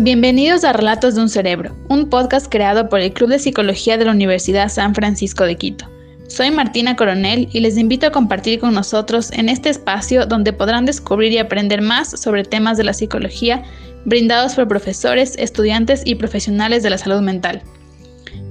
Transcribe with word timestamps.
Bienvenidos 0.00 0.62
a 0.62 0.72
Relatos 0.72 1.16
de 1.16 1.22
un 1.22 1.28
Cerebro, 1.28 1.74
un 1.88 2.08
podcast 2.08 2.46
creado 2.48 2.88
por 2.88 3.00
el 3.00 3.12
Club 3.12 3.30
de 3.30 3.40
Psicología 3.40 3.98
de 3.98 4.04
la 4.04 4.12
Universidad 4.12 4.68
San 4.68 4.94
Francisco 4.94 5.42
de 5.42 5.56
Quito. 5.56 5.90
Soy 6.28 6.52
Martina 6.52 6.94
Coronel 6.94 7.48
y 7.52 7.58
les 7.58 7.76
invito 7.76 8.06
a 8.06 8.12
compartir 8.12 8.60
con 8.60 8.74
nosotros 8.74 9.32
en 9.32 9.48
este 9.48 9.70
espacio 9.70 10.24
donde 10.24 10.52
podrán 10.52 10.86
descubrir 10.86 11.32
y 11.32 11.38
aprender 11.38 11.82
más 11.82 12.10
sobre 12.10 12.44
temas 12.44 12.78
de 12.78 12.84
la 12.84 12.92
psicología 12.92 13.64
brindados 14.04 14.54
por 14.54 14.68
profesores, 14.68 15.34
estudiantes 15.36 16.02
y 16.04 16.14
profesionales 16.14 16.84
de 16.84 16.90
la 16.90 16.98
salud 16.98 17.20
mental. 17.20 17.60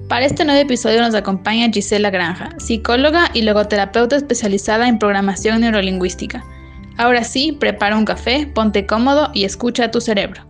Para 0.09 0.25
este 0.25 0.43
nuevo 0.43 0.59
episodio 0.59 1.01
nos 1.01 1.15
acompaña 1.15 1.71
Gisela 1.71 2.09
Granja, 2.09 2.49
psicóloga 2.57 3.31
y 3.33 3.43
logoterapeuta 3.43 4.17
especializada 4.17 4.89
en 4.89 4.99
programación 4.99 5.61
neurolingüística. 5.61 6.43
Ahora 6.97 7.23
sí, 7.23 7.53
prepara 7.53 7.95
un 7.95 8.03
café, 8.03 8.51
ponte 8.53 8.85
cómodo 8.85 9.31
y 9.33 9.45
escucha 9.45 9.85
a 9.85 9.91
tu 9.91 10.01
cerebro. 10.01 10.47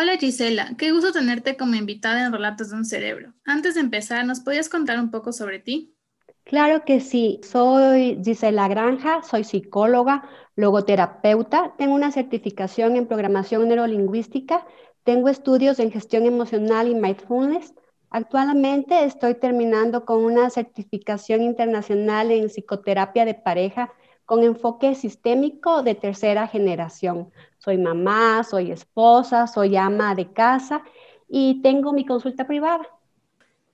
Hola 0.00 0.16
Gisela, 0.16 0.76
qué 0.78 0.92
gusto 0.92 1.12
tenerte 1.12 1.58
como 1.58 1.74
invitada 1.74 2.24
en 2.24 2.32
Relatos 2.32 2.70
de 2.70 2.76
un 2.76 2.86
Cerebro. 2.86 3.34
Antes 3.44 3.74
de 3.74 3.82
empezar, 3.82 4.24
¿nos 4.24 4.40
podías 4.40 4.70
contar 4.70 4.98
un 4.98 5.10
poco 5.10 5.30
sobre 5.30 5.58
ti? 5.58 5.94
Claro 6.44 6.86
que 6.86 7.00
sí, 7.00 7.38
soy 7.42 8.18
Gisela 8.24 8.66
Granja, 8.66 9.22
soy 9.22 9.44
psicóloga, 9.44 10.26
logoterapeuta, 10.56 11.74
tengo 11.76 11.92
una 11.92 12.12
certificación 12.12 12.96
en 12.96 13.08
programación 13.08 13.68
neurolingüística, 13.68 14.66
tengo 15.04 15.28
estudios 15.28 15.78
en 15.80 15.92
gestión 15.92 16.24
emocional 16.24 16.88
y 16.88 16.94
mindfulness. 16.94 17.74
Actualmente 18.08 19.04
estoy 19.04 19.34
terminando 19.34 20.06
con 20.06 20.24
una 20.24 20.48
certificación 20.48 21.42
internacional 21.42 22.30
en 22.30 22.48
psicoterapia 22.48 23.26
de 23.26 23.34
pareja 23.34 23.92
con 24.30 24.44
enfoque 24.44 24.94
sistémico 24.94 25.82
de 25.82 25.96
tercera 25.96 26.46
generación. 26.46 27.32
Soy 27.58 27.78
mamá, 27.78 28.44
soy 28.44 28.70
esposa, 28.70 29.48
soy 29.48 29.76
ama 29.76 30.14
de 30.14 30.32
casa 30.32 30.84
y 31.28 31.60
tengo 31.62 31.92
mi 31.92 32.06
consulta 32.06 32.46
privada. 32.46 32.86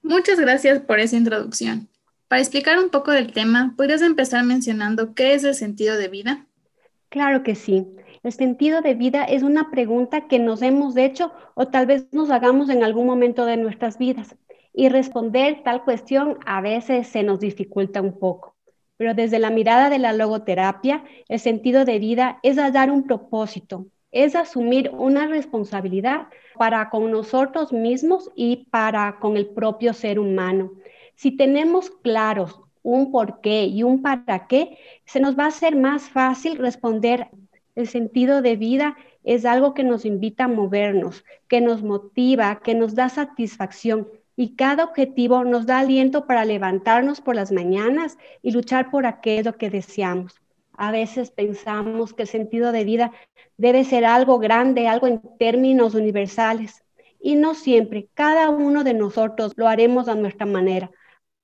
Muchas 0.02 0.40
gracias 0.40 0.80
por 0.80 0.98
esa 0.98 1.14
introducción. 1.14 1.90
Para 2.28 2.40
explicar 2.40 2.78
un 2.78 2.88
poco 2.88 3.10
del 3.10 3.34
tema, 3.34 3.74
¿podrías 3.76 4.00
empezar 4.00 4.44
mencionando 4.44 5.12
qué 5.12 5.34
es 5.34 5.44
el 5.44 5.54
sentido 5.54 5.98
de 5.98 6.08
vida? 6.08 6.46
Claro 7.10 7.42
que 7.42 7.54
sí. 7.54 7.86
El 8.22 8.32
sentido 8.32 8.80
de 8.80 8.94
vida 8.94 9.24
es 9.24 9.42
una 9.42 9.70
pregunta 9.70 10.26
que 10.26 10.38
nos 10.38 10.62
hemos 10.62 10.96
hecho 10.96 11.32
o 11.54 11.68
tal 11.68 11.84
vez 11.84 12.06
nos 12.12 12.30
hagamos 12.30 12.70
en 12.70 12.82
algún 12.82 13.04
momento 13.04 13.44
de 13.44 13.58
nuestras 13.58 13.98
vidas. 13.98 14.34
Y 14.72 14.88
responder 14.88 15.62
tal 15.64 15.84
cuestión 15.84 16.38
a 16.46 16.62
veces 16.62 17.08
se 17.08 17.22
nos 17.22 17.40
dificulta 17.40 18.00
un 18.00 18.18
poco 18.18 18.55
pero 18.96 19.14
desde 19.14 19.38
la 19.38 19.50
mirada 19.50 19.90
de 19.90 19.98
la 19.98 20.12
logoterapia, 20.12 21.04
el 21.28 21.38
sentido 21.38 21.84
de 21.84 21.98
vida 21.98 22.38
es 22.42 22.56
dar 22.56 22.90
un 22.90 23.04
propósito, 23.04 23.86
es 24.10 24.34
asumir 24.34 24.90
una 24.90 25.26
responsabilidad 25.26 26.28
para 26.54 26.88
con 26.88 27.10
nosotros 27.10 27.72
mismos 27.72 28.30
y 28.34 28.66
para 28.70 29.18
con 29.18 29.36
el 29.36 29.46
propio 29.46 29.92
ser 29.92 30.18
humano. 30.18 30.72
Si 31.14 31.32
tenemos 31.32 31.90
claros 31.90 32.60
un 32.82 33.10
por 33.10 33.40
qué 33.40 33.64
y 33.64 33.82
un 33.82 34.00
para 34.00 34.46
qué, 34.46 34.78
se 35.04 35.20
nos 35.20 35.36
va 35.38 35.44
a 35.44 35.48
hacer 35.48 35.76
más 35.76 36.08
fácil 36.08 36.56
responder. 36.56 37.28
El 37.74 37.88
sentido 37.88 38.42
de 38.42 38.56
vida 38.56 38.96
es 39.24 39.44
algo 39.44 39.74
que 39.74 39.82
nos 39.82 40.04
invita 40.04 40.44
a 40.44 40.48
movernos, 40.48 41.24
que 41.48 41.60
nos 41.60 41.82
motiva, 41.82 42.60
que 42.60 42.74
nos 42.74 42.94
da 42.94 43.08
satisfacción 43.08 44.08
y 44.36 44.54
cada 44.54 44.84
objetivo 44.84 45.44
nos 45.44 45.66
da 45.66 45.78
aliento 45.78 46.26
para 46.26 46.44
levantarnos 46.44 47.22
por 47.22 47.34
las 47.34 47.50
mañanas 47.50 48.18
y 48.42 48.50
luchar 48.52 48.90
por 48.90 49.06
aquello 49.06 49.56
que 49.56 49.70
deseamos. 49.70 50.40
A 50.74 50.92
veces 50.92 51.30
pensamos 51.30 52.12
que 52.12 52.22
el 52.22 52.28
sentido 52.28 52.70
de 52.70 52.84
vida 52.84 53.12
debe 53.56 53.84
ser 53.84 54.04
algo 54.04 54.38
grande, 54.38 54.88
algo 54.88 55.06
en 55.06 55.22
términos 55.38 55.94
universales. 55.94 56.84
Y 57.18 57.36
no 57.36 57.54
siempre, 57.54 58.08
cada 58.12 58.50
uno 58.50 58.84
de 58.84 58.92
nosotros 58.92 59.54
lo 59.56 59.68
haremos 59.68 60.06
a 60.06 60.14
nuestra 60.14 60.44
manera, 60.44 60.90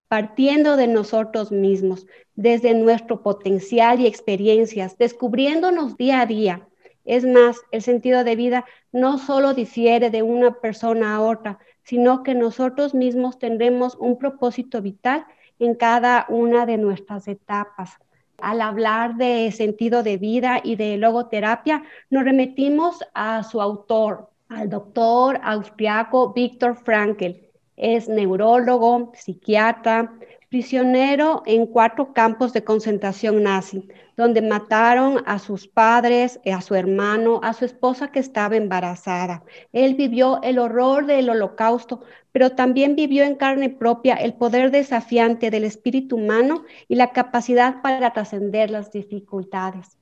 partiendo 0.07 0.77
de 0.77 0.87
nosotros 0.87 1.51
mismos, 1.51 2.07
desde 2.35 2.75
nuestro 2.75 3.23
potencial 3.23 4.01
y 4.01 4.07
experiencias, 4.07 4.99
descubriéndonos 4.99 5.97
día 5.97 6.21
a 6.21 6.27
día. 6.27 6.69
Es 7.07 7.25
más, 7.25 7.57
el 7.73 7.81
sentido 7.81 8.23
de 8.23 8.37
vida 8.37 8.65
no 8.93 9.17
solo 9.17 9.55
difiere 9.55 10.11
de 10.11 10.23
una 10.23 10.61
persona 10.61 11.17
a 11.17 11.21
otra, 11.23 11.59
sino 11.85 12.23
que 12.23 12.35
nosotros 12.35 12.95
mismos 12.95 13.39
tendremos 13.39 13.97
un 13.97 14.19
propósito 14.19 14.81
vital 14.83 15.27
en 15.59 15.75
cada 15.75 16.27
una 16.29 16.67
de 16.67 16.79
nuestras 16.79 17.29
etapas. 17.29 17.99
Al 18.39 18.61
hablar 18.61 19.17
de 19.17 19.53
sentido 19.53 20.03
de 20.03 20.17
vida 20.17 20.61
y 20.63 20.77
de 20.77 20.97
logoterapia, 20.97 21.85
nos 22.11 22.25
remitimos 22.25 23.05
a 23.15 23.43
su 23.45 23.61
autor, 23.61 24.31
al 24.49 24.69
doctor 24.69 25.39
austriaco 25.43 26.33
Víctor 26.33 26.77
Frankl. 26.77 27.37
Es 27.77 28.09
neurólogo, 28.09 29.13
psiquiatra, 29.15 30.13
prisionero 30.53 31.43
en 31.47 31.65
cuatro 31.65 32.13
campos 32.13 32.53
de 32.53 32.63
concentración 32.63 33.43
nazi, 33.43 33.89
donde 34.19 34.43
mataron 34.43 35.23
a 35.25 35.39
sus 35.39 35.67
padres, 35.67 36.39
a 36.45 36.61
su 36.61 36.75
hermano, 36.75 37.41
a 37.43 37.55
su 37.55 37.65
esposa 37.65 38.13
que 38.13 38.19
estaba 38.19 38.57
embarazada. 38.57 39.45
Él 39.73 39.95
vivió 39.95 40.43
el 40.43 40.59
horror 40.59 41.07
del 41.07 41.31
holocausto, 41.31 42.03
pero 42.33 42.51
también 42.51 42.97
vivió 42.97 43.25
en 43.25 43.37
carne 43.37 43.71
propia 43.71 44.13
el 44.17 44.35
poder 44.35 44.71
desafiante 44.71 45.51
del 45.51 45.65
espíritu 45.65 46.17
humano 46.17 46.65
y 46.87 46.97
la 46.97 47.13
capacidad 47.13 47.81
para 47.81 48.13
trascender 48.13 48.71
las 48.71 48.93
dificultades. 48.93 49.97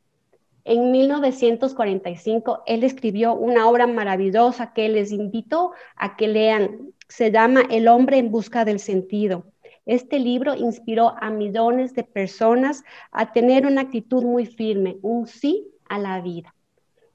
En 0.64 0.90
1945, 0.90 2.64
él 2.66 2.82
escribió 2.82 3.34
una 3.34 3.68
obra 3.68 3.86
maravillosa 3.86 4.72
que 4.72 4.88
les 4.88 5.12
invito 5.12 5.70
a 5.94 6.16
que 6.16 6.26
lean. 6.26 6.92
Se 7.06 7.30
llama 7.30 7.62
El 7.70 7.86
hombre 7.86 8.18
en 8.18 8.32
busca 8.32 8.64
del 8.64 8.80
sentido. 8.80 9.49
Este 9.86 10.18
libro 10.18 10.54
inspiró 10.54 11.14
a 11.20 11.30
millones 11.30 11.94
de 11.94 12.04
personas 12.04 12.84
a 13.12 13.32
tener 13.32 13.66
una 13.66 13.82
actitud 13.82 14.22
muy 14.22 14.46
firme, 14.46 14.98
un 15.02 15.26
sí 15.26 15.66
a 15.88 15.98
la 15.98 16.20
vida. 16.20 16.54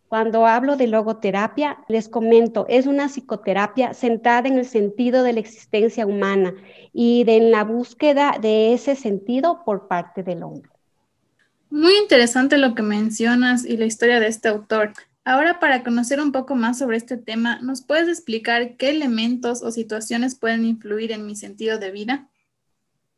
Cuando 0.07 0.45
hablo 0.45 0.77
de 0.77 0.87
logoterapia, 0.87 1.79
les 1.87 2.07
comento, 2.07 2.65
es 2.69 2.85
una 2.85 3.09
psicoterapia 3.09 3.93
centrada 3.93 4.47
en 4.47 4.57
el 4.57 4.65
sentido 4.65 5.23
de 5.23 5.33
la 5.33 5.39
existencia 5.39 6.05
humana 6.05 6.53
y 6.93 7.25
en 7.27 7.51
la 7.51 7.63
búsqueda 7.63 8.37
de 8.39 8.73
ese 8.73 8.95
sentido 8.95 9.63
por 9.65 9.87
parte 9.87 10.21
del 10.21 10.43
hombre. 10.43 10.69
Muy 11.69 11.97
interesante 11.97 12.57
lo 12.57 12.75
que 12.75 12.83
mencionas 12.83 13.65
y 13.65 13.77
la 13.77 13.85
historia 13.85 14.19
de 14.19 14.27
este 14.27 14.47
autor. 14.47 14.93
Ahora, 15.25 15.59
para 15.59 15.83
conocer 15.83 16.21
un 16.21 16.31
poco 16.31 16.55
más 16.55 16.77
sobre 16.77 16.97
este 16.97 17.17
tema, 17.17 17.59
¿nos 17.61 17.81
puedes 17.81 18.07
explicar 18.07 18.77
qué 18.77 18.91
elementos 18.91 19.63
o 19.63 19.71
situaciones 19.71 20.35
pueden 20.35 20.65
influir 20.65 21.11
en 21.11 21.25
mi 21.25 21.35
sentido 21.35 21.79
de 21.79 21.89
vida? 21.89 22.29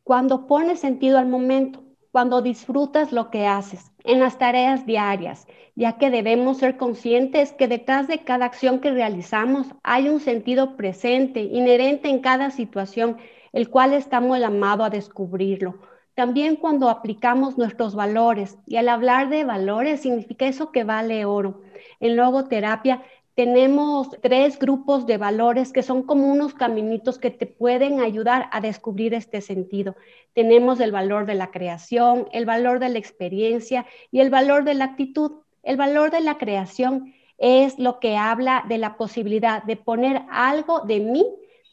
Cuando 0.08 0.46
pones 0.46 0.80
sentido 0.80 1.18
al 1.18 1.28
momento, 1.28 1.84
cuando 2.12 2.40
disfrutas 2.40 3.12
lo 3.12 3.30
que 3.30 3.46
haces 3.46 3.92
en 4.04 4.20
las 4.20 4.38
tareas 4.38 4.86
diarias, 4.86 5.46
ya 5.76 5.98
que 5.98 6.08
debemos 6.08 6.56
ser 6.56 6.78
conscientes 6.78 7.52
que 7.52 7.68
detrás 7.68 8.08
de 8.08 8.24
cada 8.24 8.46
acción 8.46 8.80
que 8.80 8.90
realizamos 8.90 9.66
hay 9.82 10.08
un 10.08 10.20
sentido 10.20 10.78
presente, 10.78 11.40
inherente 11.40 12.08
en 12.08 12.20
cada 12.20 12.48
situación, 12.50 13.18
el 13.52 13.68
cual 13.68 13.92
estamos 13.92 14.38
llamados 14.38 14.86
a 14.86 14.90
descubrirlo. 14.90 15.78
También 16.14 16.56
cuando 16.56 16.88
aplicamos 16.88 17.58
nuestros 17.58 17.94
valores, 17.94 18.56
y 18.64 18.76
al 18.76 18.88
hablar 18.88 19.28
de 19.28 19.44
valores 19.44 20.00
significa 20.00 20.46
eso 20.46 20.72
que 20.72 20.84
vale 20.84 21.26
oro. 21.26 21.60
En 22.00 22.16
logoterapia 22.16 23.02
tenemos 23.38 24.10
tres 24.20 24.58
grupos 24.58 25.06
de 25.06 25.16
valores 25.16 25.72
que 25.72 25.84
son 25.84 26.02
como 26.02 26.26
unos 26.26 26.54
caminitos 26.54 27.20
que 27.20 27.30
te 27.30 27.46
pueden 27.46 28.00
ayudar 28.00 28.48
a 28.50 28.60
descubrir 28.60 29.14
este 29.14 29.42
sentido. 29.42 29.94
Tenemos 30.34 30.80
el 30.80 30.90
valor 30.90 31.24
de 31.24 31.36
la 31.36 31.52
creación, 31.52 32.26
el 32.32 32.46
valor 32.46 32.80
de 32.80 32.88
la 32.88 32.98
experiencia 32.98 33.86
y 34.10 34.18
el 34.18 34.30
valor 34.30 34.64
de 34.64 34.74
la 34.74 34.86
actitud. 34.86 35.44
El 35.62 35.76
valor 35.76 36.10
de 36.10 36.20
la 36.20 36.36
creación 36.36 37.14
es 37.38 37.78
lo 37.78 38.00
que 38.00 38.16
habla 38.16 38.64
de 38.66 38.78
la 38.78 38.96
posibilidad 38.96 39.62
de 39.62 39.76
poner 39.76 40.22
algo 40.32 40.80
de 40.80 40.98
mí 40.98 41.24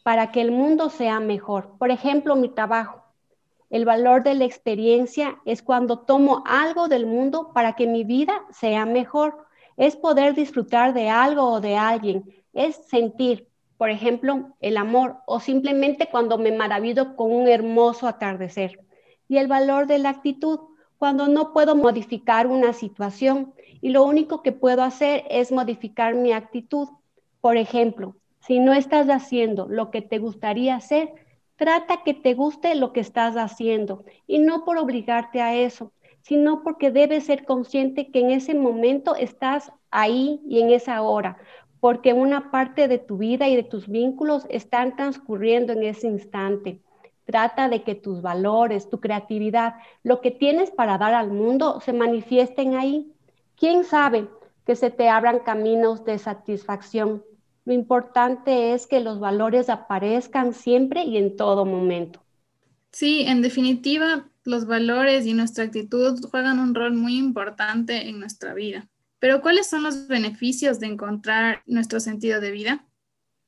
para 0.04 0.30
que 0.30 0.42
el 0.42 0.52
mundo 0.52 0.88
sea 0.88 1.18
mejor. 1.18 1.76
Por 1.80 1.90
ejemplo, 1.90 2.36
mi 2.36 2.48
trabajo. 2.48 3.02
El 3.70 3.84
valor 3.84 4.22
de 4.22 4.34
la 4.34 4.44
experiencia 4.44 5.40
es 5.44 5.64
cuando 5.64 5.98
tomo 5.98 6.44
algo 6.46 6.86
del 6.86 7.06
mundo 7.06 7.50
para 7.52 7.72
que 7.72 7.88
mi 7.88 8.04
vida 8.04 8.44
sea 8.52 8.86
mejor 8.86 9.45
es 9.76 9.96
poder 9.96 10.34
disfrutar 10.34 10.94
de 10.94 11.08
algo 11.08 11.44
o 11.44 11.60
de 11.60 11.76
alguien, 11.76 12.24
es 12.52 12.76
sentir. 12.88 13.48
por 13.76 13.90
ejemplo, 13.90 14.54
el 14.60 14.78
amor, 14.78 15.16
o 15.26 15.38
simplemente 15.38 16.08
cuando 16.10 16.38
me 16.38 16.50
maravillo 16.50 17.14
con 17.14 17.30
un 17.30 17.46
hermoso 17.46 18.08
atardecer. 18.08 18.80
Y 19.28 19.36
el 19.36 19.48
valor 19.48 19.86
de 19.86 19.98
la 19.98 20.08
actitud, 20.08 20.60
cuando 20.98 21.28
no 21.28 21.52
puedo 21.52 21.76
modificar 21.76 22.46
una 22.46 22.72
situación 22.72 23.52
y 23.82 23.90
lo 23.90 24.04
único 24.04 24.42
que 24.42 24.52
puedo 24.52 24.82
hacer 24.82 25.24
es 25.28 25.52
modificar 25.52 26.14
mi 26.14 26.32
actitud. 26.32 26.88
Por 27.42 27.58
ejemplo, 27.58 28.16
si 28.40 28.60
no 28.60 28.72
estás 28.72 29.08
haciendo 29.08 29.66
lo 29.68 29.90
que 29.90 30.00
te 30.00 30.18
gustaría 30.18 30.76
hacer, 30.76 31.12
trata 31.56 32.02
que 32.02 32.14
te 32.14 32.34
guste 32.34 32.74
lo 32.76 32.92
que 32.92 33.00
estás 33.00 33.36
haciendo 33.36 34.04
y 34.26 34.38
no 34.38 34.64
por 34.64 34.78
obligarte 34.78 35.42
a 35.42 35.54
eso, 35.54 35.92
sino 36.26 36.64
porque 36.64 36.90
debes 36.90 37.26
ser 37.26 37.44
consciente 37.44 38.10
que 38.10 38.18
en 38.18 38.30
ese 38.30 38.52
momento 38.52 39.14
estás 39.14 39.70
ahí 39.92 40.40
y 40.48 40.60
en 40.60 40.70
esa 40.70 41.00
hora, 41.02 41.38
porque 41.78 42.14
una 42.14 42.50
parte 42.50 42.88
de 42.88 42.98
tu 42.98 43.18
vida 43.18 43.48
y 43.48 43.54
de 43.54 43.62
tus 43.62 43.86
vínculos 43.86 44.44
están 44.48 44.96
transcurriendo 44.96 45.72
en 45.72 45.84
ese 45.84 46.08
instante. 46.08 46.80
Trata 47.26 47.68
de 47.68 47.84
que 47.84 47.94
tus 47.94 48.22
valores, 48.22 48.90
tu 48.90 48.98
creatividad, 48.98 49.76
lo 50.02 50.20
que 50.20 50.32
tienes 50.32 50.72
para 50.72 50.98
dar 50.98 51.14
al 51.14 51.30
mundo 51.30 51.80
se 51.80 51.92
manifiesten 51.92 52.74
ahí. 52.74 53.12
¿Quién 53.56 53.84
sabe 53.84 54.26
que 54.66 54.74
se 54.74 54.90
te 54.90 55.08
abran 55.08 55.38
caminos 55.38 56.04
de 56.04 56.18
satisfacción? 56.18 57.22
Lo 57.64 57.72
importante 57.72 58.72
es 58.72 58.88
que 58.88 58.98
los 58.98 59.20
valores 59.20 59.68
aparezcan 59.68 60.54
siempre 60.54 61.04
y 61.04 61.18
en 61.18 61.36
todo 61.36 61.64
momento. 61.64 62.20
Sí, 62.90 63.22
en 63.28 63.42
definitiva, 63.42 64.28
los 64.46 64.66
valores 64.66 65.26
y 65.26 65.34
nuestra 65.34 65.64
actitud 65.64 66.18
juegan 66.30 66.58
un 66.58 66.74
rol 66.74 66.94
muy 66.94 67.16
importante 67.16 68.08
en 68.08 68.20
nuestra 68.20 68.54
vida. 68.54 68.88
Pero 69.18 69.40
¿cuáles 69.40 69.68
son 69.68 69.82
los 69.82 70.08
beneficios 70.08 70.78
de 70.80 70.86
encontrar 70.86 71.62
nuestro 71.66 72.00
sentido 72.00 72.40
de 72.40 72.50
vida? 72.50 72.86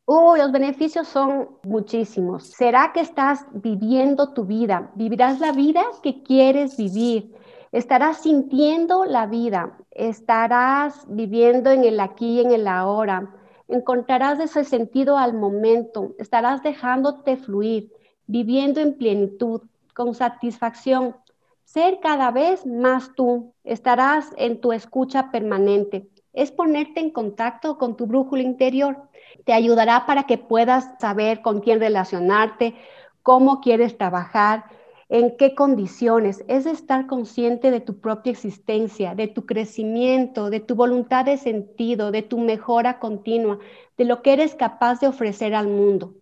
Oh, 0.07 0.37
los 0.37 0.51
beneficios 0.53 1.07
son 1.07 1.51
muchísimos. 1.65 2.45
¿Será 2.45 2.93
que 2.95 3.01
estás 3.01 3.45
viviendo 3.53 4.33
tu 4.33 4.47
vida? 4.47 4.91
¿Vivirás 4.95 5.39
la 5.39 5.53
vida 5.53 5.83
que 6.03 6.23
quieres 6.23 6.79
vivir? 6.79 7.35
Estarás 7.73 8.23
sintiendo 8.23 9.05
la 9.05 9.27
vida, 9.27 9.77
estarás 9.91 11.05
viviendo 11.09 11.71
en 11.71 11.85
el 11.85 12.01
aquí 12.01 12.37
y 12.37 12.41
en 12.41 12.53
el 12.53 12.67
ahora. 12.67 13.35
Encontrarás 13.69 14.41
ese 14.41 14.65
sentido 14.65 15.19
al 15.19 15.35
momento, 15.35 16.15
estarás 16.19 16.63
dejándote 16.63 17.37
fluir, 17.37 17.93
viviendo 18.27 18.81
en 18.81 18.97
plenitud, 18.97 19.61
con 19.99 20.15
satisfacción, 20.15 21.17
ser 21.65 21.99
cada 21.99 22.31
vez 22.31 22.65
más 22.65 23.11
tú, 23.17 23.53
estarás 23.65 24.31
en 24.37 24.61
tu 24.61 24.73
escucha 24.73 25.33
permanente. 25.33 26.09
Es 26.33 26.53
ponerte 26.53 27.01
en 27.01 27.11
contacto 27.11 27.79
con 27.79 27.97
tu 27.97 28.07
brújula 28.07 28.45
interior. 28.45 29.09
Te 29.45 29.53
ayudará 29.53 30.07
para 30.07 30.23
que 30.23 30.39
puedas 30.39 30.89
saber 31.01 31.43
con 31.43 31.61
quién 31.61 31.81
relacionarte, 31.81 32.77
cómo 33.25 33.61
quieres 33.61 33.99
trabajar, 33.99 34.67
en 35.09 35.37
qué 35.37 35.57
condiciones. 35.57 36.45
Es 36.47 36.65
estar 36.67 37.09
consciente 37.09 37.73
de 37.73 37.81
tu 37.81 37.99
propia 37.99 38.31
existencia, 38.31 39.17
de 39.17 39.27
tu 39.27 39.47
crecimiento, 39.47 40.49
de 40.49 40.61
tu 40.61 40.77
voluntad 40.77 41.25
de 41.25 41.39
sentido, 41.39 42.13
de 42.13 42.23
tu 42.23 42.39
mejora 42.39 43.01
continua, 43.01 43.59
de 43.97 44.05
lo 44.05 44.23
que 44.23 44.35
eres 44.35 44.55
capaz 44.55 45.01
de 45.01 45.09
ofrecer 45.09 45.57
al 45.57 45.67
mundo. 45.67 46.15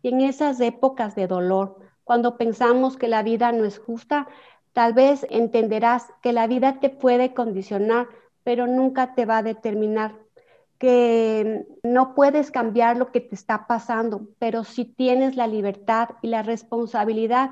Y 0.00 0.08
en 0.08 0.22
esas 0.22 0.58
épocas 0.60 1.14
de 1.14 1.26
dolor, 1.26 1.87
cuando 2.08 2.38
pensamos 2.38 2.96
que 2.96 3.06
la 3.06 3.22
vida 3.22 3.52
no 3.52 3.66
es 3.66 3.78
justa, 3.78 4.28
tal 4.72 4.94
vez 4.94 5.26
entenderás 5.28 6.06
que 6.22 6.32
la 6.32 6.46
vida 6.46 6.80
te 6.80 6.88
puede 6.88 7.34
condicionar, 7.34 8.08
pero 8.44 8.66
nunca 8.66 9.14
te 9.14 9.26
va 9.26 9.36
a 9.36 9.42
determinar 9.42 10.16
que 10.78 11.66
no 11.82 12.14
puedes 12.14 12.50
cambiar 12.50 12.96
lo 12.96 13.12
que 13.12 13.20
te 13.20 13.34
está 13.34 13.66
pasando, 13.66 14.22
pero 14.38 14.64
sí 14.64 14.86
tienes 14.86 15.36
la 15.36 15.46
libertad 15.46 16.08
y 16.22 16.28
la 16.28 16.42
responsabilidad 16.42 17.50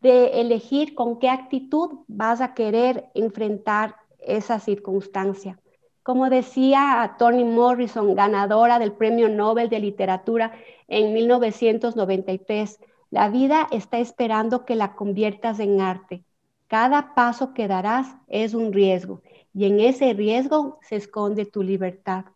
de 0.00 0.40
elegir 0.40 0.94
con 0.94 1.18
qué 1.18 1.28
actitud 1.28 1.98
vas 2.06 2.40
a 2.40 2.54
querer 2.54 3.10
enfrentar 3.12 3.96
esa 4.20 4.58
circunstancia. 4.58 5.60
Como 6.02 6.30
decía 6.30 7.16
Toni 7.18 7.44
Morrison, 7.44 8.14
ganadora 8.14 8.78
del 8.78 8.92
Premio 8.92 9.28
Nobel 9.28 9.68
de 9.68 9.80
Literatura 9.80 10.52
en 10.86 11.12
1993, 11.12 12.80
la 13.10 13.28
vida 13.28 13.66
está 13.70 13.98
esperando 13.98 14.64
que 14.64 14.74
la 14.74 14.94
conviertas 14.94 15.60
en 15.60 15.80
arte. 15.80 16.24
Cada 16.66 17.14
paso 17.14 17.54
que 17.54 17.66
darás 17.66 18.14
es 18.26 18.52
un 18.52 18.72
riesgo 18.72 19.22
y 19.54 19.64
en 19.64 19.80
ese 19.80 20.12
riesgo 20.12 20.78
se 20.82 20.96
esconde 20.96 21.46
tu 21.46 21.62
libertad. 21.62 22.26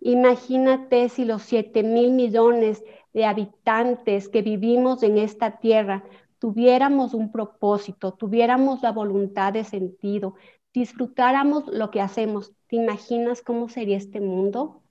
Imagínate 0.00 1.08
si 1.08 1.24
los 1.24 1.42
7 1.42 1.82
mil 1.82 2.12
millones 2.12 2.84
de 3.12 3.24
habitantes 3.24 4.28
que 4.28 4.42
vivimos 4.42 5.02
en 5.02 5.18
esta 5.18 5.58
tierra 5.58 6.04
tuviéramos 6.38 7.14
un 7.14 7.32
propósito, 7.32 8.12
tuviéramos 8.12 8.82
la 8.82 8.92
voluntad 8.92 9.52
de 9.52 9.64
sentido, 9.64 10.34
disfrutáramos 10.72 11.66
lo 11.66 11.90
que 11.90 12.00
hacemos. 12.00 12.52
¿Te 12.68 12.76
imaginas 12.76 13.42
cómo 13.42 13.68
sería 13.68 13.96
este 13.96 14.20
mundo? 14.20 14.82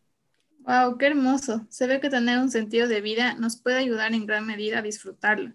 Wow, 0.68 0.98
qué 0.98 1.08
hermoso. 1.08 1.66
Se 1.69 1.88
ve 1.88 2.02
que 2.02 2.10
tener 2.10 2.40
un 2.40 2.52
sentido 2.52 2.90
de 2.90 3.00
vida 3.00 3.36
nos 3.36 3.56
puede 3.56 3.78
ayudar 3.78 4.14
en 4.14 4.25
gran 4.25 4.46
medida 4.46 4.80
a 4.80 4.81
disfrutarlo. 4.81 5.54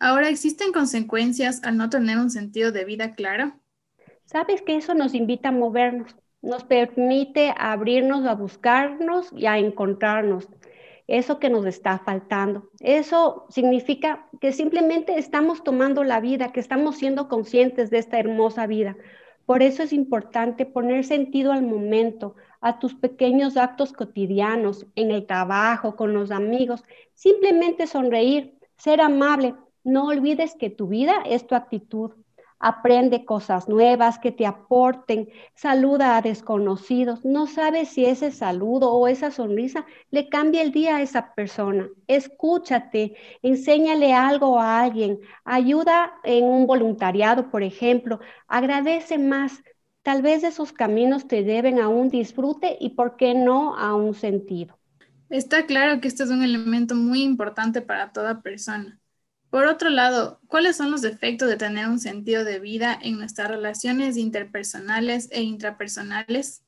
Ahora, 0.00 0.28
¿existen 0.28 0.72
consecuencias 0.72 1.62
al 1.62 1.76
no 1.76 1.88
tener 1.88 2.18
un 2.18 2.28
sentido 2.28 2.72
de 2.72 2.84
vida 2.84 3.14
claro? 3.14 3.60
Sabes 4.24 4.60
que 4.60 4.74
eso 4.74 4.94
nos 4.94 5.14
invita 5.14 5.50
a 5.50 5.52
movernos, 5.52 6.16
nos 6.40 6.64
permite 6.64 7.54
abrirnos 7.56 8.26
a 8.26 8.34
buscarnos 8.34 9.28
y 9.32 9.46
a 9.46 9.58
encontrarnos 9.58 10.48
eso 11.06 11.38
que 11.38 11.48
nos 11.48 11.64
está 11.64 12.00
faltando. 12.00 12.68
Eso 12.80 13.46
significa 13.48 14.28
que 14.40 14.50
simplemente 14.50 15.18
estamos 15.18 15.62
tomando 15.62 16.02
la 16.02 16.18
vida, 16.18 16.50
que 16.50 16.58
estamos 16.58 16.96
siendo 16.96 17.28
conscientes 17.28 17.90
de 17.90 17.98
esta 17.98 18.18
hermosa 18.18 18.66
vida. 18.66 18.96
Por 19.46 19.62
eso 19.62 19.84
es 19.84 19.92
importante 19.92 20.66
poner 20.66 21.04
sentido 21.04 21.52
al 21.52 21.62
momento, 21.62 22.34
a 22.62 22.78
tus 22.78 22.94
pequeños 22.94 23.58
actos 23.58 23.92
cotidianos, 23.92 24.86
en 24.94 25.10
el 25.10 25.26
trabajo, 25.26 25.96
con 25.96 26.14
los 26.14 26.30
amigos. 26.30 26.82
Simplemente 27.14 27.86
sonreír, 27.86 28.54
ser 28.76 29.02
amable. 29.02 29.54
No 29.84 30.06
olvides 30.06 30.54
que 30.54 30.70
tu 30.70 30.86
vida 30.88 31.16
es 31.26 31.46
tu 31.46 31.54
actitud 31.54 32.12
aprende 32.62 33.24
cosas 33.24 33.68
nuevas 33.68 34.18
que 34.20 34.30
te 34.30 34.46
aporten, 34.46 35.28
saluda 35.54 36.16
a 36.16 36.22
desconocidos, 36.22 37.24
no 37.24 37.48
sabes 37.48 37.88
si 37.88 38.06
ese 38.06 38.30
saludo 38.30 38.92
o 38.92 39.08
esa 39.08 39.32
sonrisa 39.32 39.84
le 40.10 40.28
cambia 40.28 40.62
el 40.62 40.70
día 40.70 40.96
a 40.96 41.02
esa 41.02 41.34
persona. 41.34 41.90
Escúchate, 42.06 43.16
enséñale 43.42 44.14
algo 44.14 44.60
a 44.60 44.80
alguien, 44.80 45.18
ayuda 45.44 46.14
en 46.22 46.44
un 46.44 46.66
voluntariado, 46.68 47.50
por 47.50 47.64
ejemplo, 47.64 48.20
agradece 48.46 49.18
más. 49.18 49.60
Tal 50.02 50.20
vez 50.20 50.42
esos 50.42 50.72
caminos 50.72 51.28
te 51.28 51.44
lleven 51.44 51.78
a 51.78 51.88
un 51.88 52.10
disfrute 52.10 52.76
y, 52.80 52.90
¿por 52.90 53.16
qué 53.16 53.34
no, 53.34 53.76
a 53.76 53.94
un 53.94 54.14
sentido? 54.14 54.76
Está 55.30 55.64
claro 55.64 56.00
que 56.00 56.08
este 56.08 56.24
es 56.24 56.30
un 56.30 56.42
elemento 56.42 56.94
muy 56.94 57.22
importante 57.22 57.80
para 57.80 58.12
toda 58.12 58.42
persona. 58.42 58.98
Por 59.48 59.66
otro 59.66 59.90
lado, 59.90 60.40
¿cuáles 60.48 60.76
son 60.76 60.90
los 60.90 61.04
efectos 61.04 61.48
de 61.48 61.56
tener 61.56 61.86
un 61.86 62.00
sentido 62.00 62.44
de 62.44 62.58
vida 62.58 62.98
en 63.00 63.18
nuestras 63.18 63.48
relaciones 63.48 64.16
interpersonales 64.16 65.28
e 65.30 65.42
intrapersonales? 65.42 66.64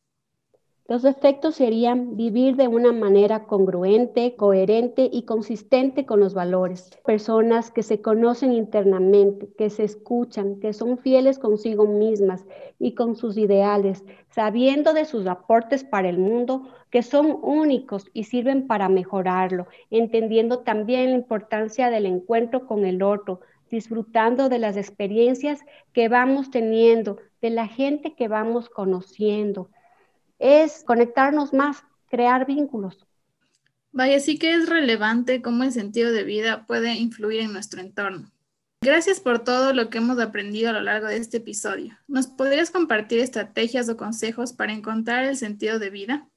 Los 0.87 1.07
efectos 1.07 1.55
serían 1.55 2.15
vivir 2.15 2.57
de 2.57 2.69
una 2.69 2.93
manera 2.93 3.47
congruente, 3.47 4.37
coherente 4.37 5.09
y 5.11 5.23
consistente 5.23 6.05
con 6.05 6.21
los 6.21 6.35
valores. 6.35 6.91
Personas 7.07 7.71
que 7.71 7.83
se 7.83 8.03
conocen 8.03 8.53
internamente, 8.53 9.49
que 9.57 9.71
se 9.71 9.85
escuchan, 9.85 10.61
que 10.61 10.75
son 10.75 10.99
fieles 10.99 11.39
consigo 11.39 11.87
mismas 11.87 12.45
y 12.79 12.95
con 12.95 13.17
sus 13.17 13.39
ideales, 13.39 14.05
sabiendo 14.29 14.93
de 14.93 15.07
sus 15.07 15.27
aportes 15.27 15.85
para 15.85 16.11
el 16.11 16.19
mundo, 16.19 16.69
que 16.91 17.03
son 17.03 17.39
únicos 17.41 18.11
y 18.13 18.25
sirven 18.25 18.67
para 18.67 18.91
mejorarlo, 18.91 19.67
entendiendo 19.89 20.59
también 20.59 21.13
la 21.13 21.17
importancia 21.17 21.89
del 21.89 22.05
encuentro 22.05 22.67
con 22.67 22.85
el 22.85 23.03
otro, 23.03 23.41
disfrutando 23.71 24.51
de 24.51 24.59
las 24.59 24.77
experiencias 24.77 25.61
que 25.95 26.11
vamos 26.11 26.51
teniendo, 26.51 27.17
de 27.41 27.49
la 27.49 27.69
gente 27.69 28.15
que 28.15 28.29
vamos 28.29 28.69
conociendo 28.69 29.71
es 30.45 30.85
conectarnos 30.85 31.55
más, 31.55 31.83
crear 32.11 32.45
vínculos. 32.45 33.07
Vaya, 33.93 34.21
sí 34.21 34.39
que 34.39 34.53
es 34.53 34.69
relevante 34.69 35.41
cómo 35.41 35.65
el 35.65 35.73
sentido 35.73 36.13
de 36.13 36.23
vida 36.23 36.67
puede 36.67 36.93
influir 36.93 37.41
en 37.41 37.55
nuestro 37.55 37.81
entorno. 37.81 38.31
Gracias 38.83 39.21
por 39.21 39.43
todo 39.43 39.73
lo 39.73 39.89
que 39.89 39.97
hemos 39.97 40.21
aprendido 40.21 40.69
a 40.69 40.75
lo 40.75 40.83
largo 40.83 41.07
de 41.07 41.17
este 41.17 41.39
episodio. 41.39 41.97
¿Nos 42.09 42.27
podrías 42.27 42.71
compartir 42.71 43.21
estrategias 43.21 43.89
o 43.89 43.97
consejos 43.97 44.53
para 44.53 44.75
encontrar 44.75 45.25
el 45.25 45.39
sentido 45.39 45.79
de 45.79 45.89
vida? 45.89 46.29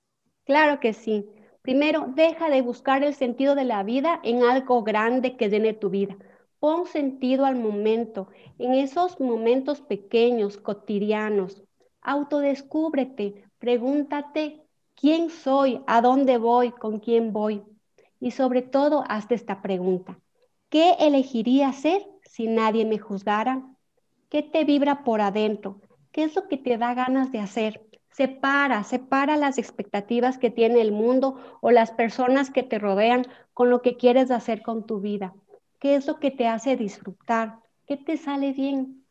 Claro 0.46 0.80
que 0.80 0.94
sí. 0.94 1.26
Primero, 1.62 2.14
deja 2.16 2.50
de 2.50 2.62
buscar 2.62 3.04
el 3.04 3.14
sentido 3.14 3.56
de 3.56 3.66
la 3.66 3.84
vida 3.84 4.22
en 4.24 4.42
algo 4.42 4.84
grande 4.84 5.36
que 5.36 5.50
llene 5.50 5.74
tu 5.74 5.90
vida. 5.90 6.16
Pon 6.60 6.86
sentido 6.86 7.46
al 7.46 7.58
momento, 7.58 8.30
en 8.58 8.74
esos 8.74 9.20
momentos 9.20 9.82
pequeños, 9.82 10.56
cotidianos. 10.56 11.62
Autodescúbrete, 12.00 13.47
Pregúntate 13.60 14.62
quién 14.96 15.30
soy, 15.30 15.82
a 15.88 16.02
dónde 16.02 16.38
voy, 16.38 16.72
con 16.72 17.00
quién 17.00 17.34
voy. 17.34 17.64
y 18.20 18.32
sobre 18.32 18.62
todo 18.64 19.04
hazte 19.10 19.36
esta 19.36 19.62
pregunta. 19.62 20.20
¿Qué 20.70 20.94
elegiría 21.00 21.70
hacer 21.70 22.06
si 22.24 22.48
nadie 22.48 22.86
me 22.86 22.98
juzgara? 23.00 23.64
¿Qué 24.30 24.44
te 24.44 24.64
vibra 24.66 25.04
por 25.04 25.22
adentro? 25.22 25.82
¿Qué 26.12 26.24
es 26.24 26.36
lo 26.36 26.48
que 26.48 26.58
te 26.58 26.78
da 26.78 26.94
ganas 26.96 27.32
de 27.32 27.40
hacer? 27.40 27.86
Separa, 28.12 28.84
separa 28.84 29.38
las 29.38 29.58
expectativas 29.60 30.38
que 30.40 30.50
tiene 30.50 30.82
el 30.82 30.92
mundo 30.92 31.38
o 31.62 31.72
las 31.72 31.92
personas 31.92 32.50
que 32.50 32.64
te 32.64 32.80
rodean 32.80 33.24
con 33.54 33.70
lo 33.70 33.82
que 33.82 33.98
quieres 33.98 34.32
hacer 34.32 34.62
con 34.64 34.86
tu 34.88 35.00
vida. 35.00 35.36
¿Qué 35.80 35.96
es 35.96 36.08
lo 36.08 36.20
que 36.20 36.32
te 36.32 36.48
hace 36.48 36.76
disfrutar? 36.76 37.60
¿Qué 37.86 37.98
te 37.98 38.18
sale 38.18 38.54
bien? 38.54 39.06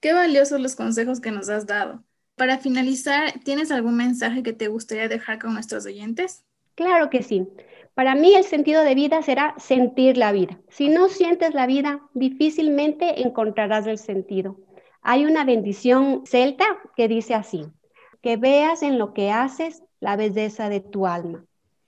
Qué 0.00 0.12
valiosos 0.12 0.60
los 0.60 0.76
consejos 0.76 1.20
que 1.20 1.30
nos 1.30 1.48
has 1.48 1.66
dado. 1.66 2.04
Para 2.36 2.58
finalizar, 2.58 3.32
¿tienes 3.44 3.70
algún 3.70 3.96
mensaje 3.96 4.42
que 4.42 4.52
te 4.52 4.66
gustaría 4.66 5.06
dejar 5.06 5.38
con 5.38 5.54
nuestros 5.54 5.86
oyentes? 5.86 6.44
Claro 6.74 7.08
que 7.08 7.22
sí. 7.22 7.46
Para 7.94 8.16
mí 8.16 8.34
el 8.34 8.42
sentido 8.42 8.82
de 8.82 8.96
vida 8.96 9.22
será 9.22 9.54
sentir 9.56 10.16
la 10.16 10.32
vida. 10.32 10.58
Si 10.68 10.88
no 10.88 11.08
sientes 11.08 11.54
la 11.54 11.68
vida, 11.68 12.00
difícilmente 12.12 13.22
encontrarás 13.22 13.86
el 13.86 13.98
sentido. 13.98 14.58
Hay 15.00 15.26
una 15.26 15.44
bendición 15.44 16.22
celta 16.26 16.64
que 16.96 17.06
dice 17.06 17.34
así, 17.34 17.68
que 18.20 18.36
veas 18.36 18.82
en 18.82 18.98
lo 18.98 19.14
que 19.14 19.30
haces 19.30 19.84
la 20.00 20.16
belleza 20.16 20.68
de 20.68 20.80
tu 20.80 21.06
alma, 21.06 21.44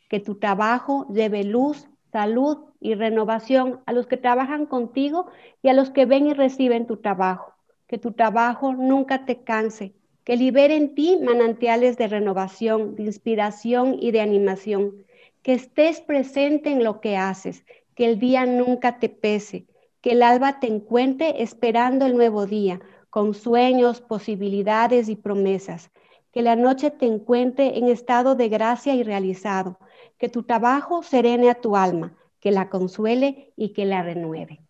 que 0.09 0.21
tu 0.21 0.37
trabajo 0.37 1.09
lleve 1.12 1.43
luz, 1.43 1.88
salud 2.12 2.59
y 2.79 2.95
renovación 2.95 3.81
a 3.85 3.93
los 3.93 4.07
que 4.07 4.17
trabajan 4.17 4.67
contigo 4.67 5.26
y 5.61 5.71
a 5.71 5.75
los 5.75 5.91
que 5.91 6.07
ven 6.07 6.29
y 6.29 6.35
reciben 6.35 6.87
tu 6.87 6.99
trabajo, 6.99 7.53
que 7.88 7.99
tu 7.99 8.12
trabajo 8.12 8.75
nunca 8.75 9.25
te 9.25 9.43
canse, 9.43 9.93
que 10.26 10.37
libere 10.37 10.75
en 10.75 10.92
ti 10.97 11.21
manantiales 11.23 11.97
de 11.97 12.09
renovación, 12.09 12.97
de 12.97 13.04
inspiración 13.04 13.97
y 14.00 14.11
de 14.11 14.21
animación 14.21 15.04
que 15.42 15.52
estés 15.52 16.00
presente 16.00 16.73
en 16.73 16.83
lo 16.83 17.00
que 17.00 17.16
haces, 17.16 17.64
que 17.95 18.06
el 18.06 18.18
día 18.18 18.45
nunca 18.45 18.99
te 18.99 19.09
pese, 19.09 19.66
que 20.00 20.11
el 20.11 20.25
alba 20.25 20.59
te 20.59 20.66
encuentre 20.66 21.45
esperando 21.45 22.06
el 22.06 22.16
nuevo 22.16 22.45
día, 22.45 22.80
con 23.09 23.35
sueños, 23.35 24.00
posibilidades 24.00 25.09
y 25.09 25.14
promesas, 25.14 25.92
que 26.33 26.42
la 26.42 26.56
noche 26.56 26.90
te 26.90 27.06
encuentre 27.06 27.78
en 27.78 27.88
estado 27.88 28.35
de 28.35 28.49
gracia 28.49 28.97
y 28.97 29.04
realizado, 29.04 29.78
que 30.18 30.28
tu 30.28 30.42
trabajo 30.42 31.04
serene 31.04 31.50
a 31.50 31.61
tu 31.61 31.76
alma, 31.76 32.16
que 32.40 32.50
la 32.50 32.68
consuele 32.68 33.52
y 33.54 33.68
que 33.68 33.85
la 33.85 34.02
renueve. 34.02 34.61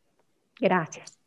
Gracias. 0.60 1.18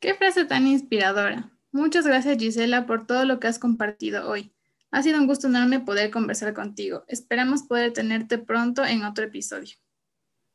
Qué 0.00 0.14
frase 0.14 0.46
tan 0.46 0.66
inspiradora. 0.66 1.52
Muchas 1.72 2.06
gracias 2.06 2.36
Gisela 2.36 2.84
por 2.84 3.06
todo 3.06 3.24
lo 3.24 3.40
que 3.40 3.46
has 3.46 3.58
compartido 3.58 4.28
hoy. 4.28 4.52
Ha 4.90 5.02
sido 5.02 5.18
un 5.18 5.26
gusto 5.26 5.46
enorme 5.46 5.80
poder 5.80 6.10
conversar 6.10 6.52
contigo. 6.52 7.02
Esperamos 7.08 7.62
poder 7.62 7.94
tenerte 7.94 8.36
pronto 8.36 8.84
en 8.84 9.04
otro 9.04 9.24
episodio. 9.24 9.76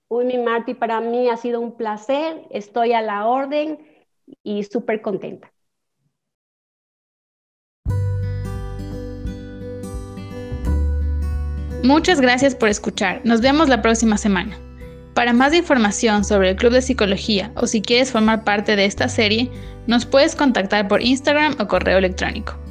Uy, 0.10 0.26
mi 0.26 0.38
Marti, 0.38 0.76
para 0.76 1.02
mí 1.02 1.28
ha 1.28 1.36
sido 1.36 1.60
un 1.60 1.76
placer. 1.76 2.44
Estoy 2.52 2.94
a 2.94 3.02
la 3.02 3.26
orden 3.26 3.80
y 4.44 4.64
súper 4.64 5.02
contenta. 5.02 5.52
Muchas 11.84 12.22
gracias 12.22 12.54
por 12.54 12.70
escuchar. 12.70 13.22
Nos 13.24 13.42
vemos 13.42 13.70
la 13.70 13.82
próxima 13.82 14.18
semana. 14.18 14.67
Para 15.18 15.34
más 15.34 15.52
información 15.56 16.24
sobre 16.24 16.52
el 16.52 16.56
Club 16.56 16.74
de 16.74 16.84
Psicología 16.84 17.52
o 17.56 17.66
si 17.66 17.82
quieres 17.82 18.12
formar 18.12 18.44
parte 18.44 18.76
de 18.76 18.86
esta 18.86 19.10
serie, 19.10 19.50
nos 19.88 20.06
puedes 20.06 20.36
contactar 20.36 20.88
por 20.88 21.02
Instagram 21.02 21.56
o 21.60 21.68
correo 21.68 21.98
electrónico. 21.98 22.67